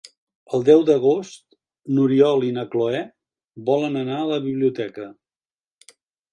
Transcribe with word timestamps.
El 0.57 0.63
deu 0.69 0.79
d'agost 0.87 1.43
n'Oriol 1.97 2.47
i 2.49 2.49
na 2.57 2.65
Cloè 2.73 3.03
volen 3.71 4.03
anar 4.03 4.19
a 4.25 4.27
la 4.33 4.43
biblioteca. 4.51 5.11